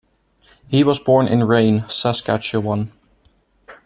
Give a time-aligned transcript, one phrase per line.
[0.67, 2.91] He was born in Rhein, Saskatchewan.